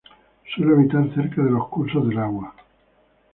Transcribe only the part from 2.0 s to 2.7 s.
de agua.